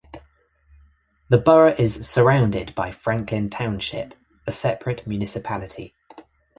[1.29, 4.15] The borough is surrounded by Franklin Township,
[4.47, 5.93] a separate municipality.